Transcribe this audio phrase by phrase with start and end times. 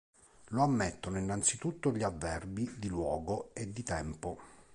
[0.47, 4.39] Lo ammettono innanzitutto gli avverbi di luogo e di tempo.